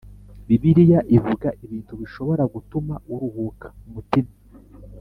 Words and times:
Bibiliya 0.47 0.99
ivuga 1.17 1.47
ibintu 1.65 1.93
bishobora 2.01 2.43
gutuma 2.53 2.93
uruhuka 3.13 3.67
umutima 3.87 4.33